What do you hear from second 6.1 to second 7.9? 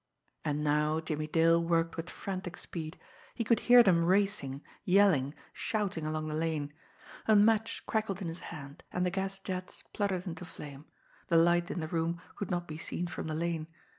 the lane. A match